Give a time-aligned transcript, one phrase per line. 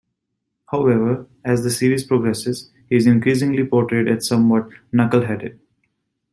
[0.65, 5.59] However, as the series progresses, he is increasingly portrayed as somewhat knuckle-headed.